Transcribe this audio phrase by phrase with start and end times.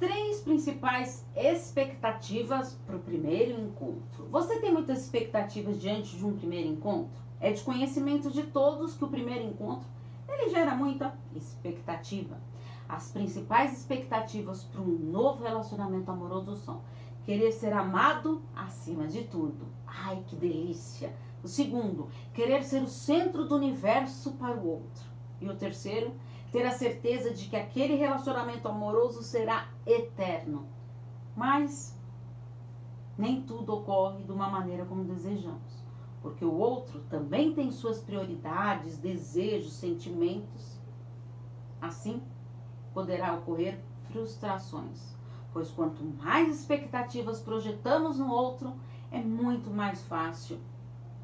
[0.00, 4.26] três principais expectativas para o primeiro encontro.
[4.30, 7.20] Você tem muitas expectativas diante de um primeiro encontro?
[7.38, 9.86] É de conhecimento de todos que o primeiro encontro
[10.26, 12.40] ele gera muita expectativa.
[12.88, 16.80] As principais expectativas para um novo relacionamento amoroso são
[17.24, 19.66] querer ser amado acima de tudo.
[19.86, 21.14] Ai, que delícia!
[21.44, 25.04] O segundo, querer ser o centro do universo para o outro.
[25.42, 26.14] E o terceiro,
[26.50, 30.66] ter a certeza de que aquele relacionamento amoroso será eterno.
[31.36, 31.98] Mas
[33.16, 35.84] nem tudo ocorre de uma maneira como desejamos,
[36.22, 40.78] porque o outro também tem suas prioridades, desejos, sentimentos.
[41.80, 42.22] Assim,
[42.92, 43.78] poderá ocorrer
[44.10, 45.14] frustrações,
[45.52, 48.74] pois quanto mais expectativas projetamos no outro,
[49.10, 50.58] é muito mais fácil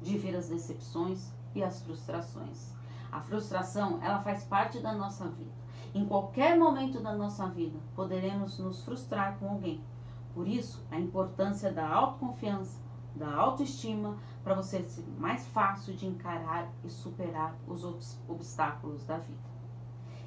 [0.00, 2.72] de vir as decepções e as frustrações.
[3.12, 5.52] A frustração, ela faz parte da nossa vida.
[5.94, 9.84] Em qualquer momento da nossa vida, poderemos nos frustrar com alguém.
[10.32, 12.80] Por isso, a importância da autoconfiança,
[13.14, 17.84] da autoestima, para você ser mais fácil de encarar e superar os
[18.26, 19.52] obstáculos da vida.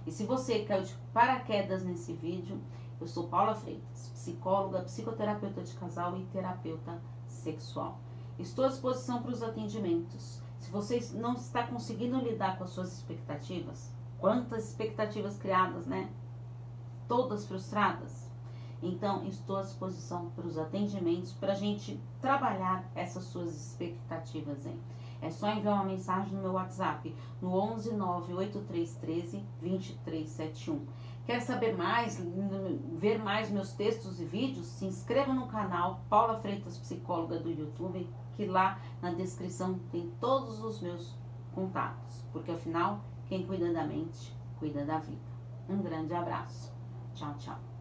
[0.05, 2.61] E se você caiu de paraquedas nesse vídeo,
[3.01, 7.99] eu sou Paula Freitas, psicóloga, psicoterapeuta de casal e terapeuta sexual.
[8.37, 10.44] Estou à disposição para os atendimentos.
[10.65, 16.09] Se você não está conseguindo lidar com as suas expectativas, quantas expectativas criadas, né?
[17.07, 18.27] Todas frustradas.
[18.81, 24.79] Então, estou à disposição para os atendimentos para a gente trabalhar essas suas expectativas, hein?
[25.21, 30.85] É só enviar uma mensagem no meu WhatsApp no 11 98313 2371.
[31.25, 32.21] Quer saber mais,
[32.93, 34.67] ver mais meus textos e vídeos?
[34.67, 40.63] Se inscreva no canal Paula Freitas Psicóloga do YouTube, que lá na descrição tem todos
[40.63, 41.15] os meus
[41.53, 45.35] contatos, porque afinal, quem cuida da mente, cuida da vida.
[45.67, 46.71] Um grande abraço.
[47.15, 47.74] Tchau, tchau.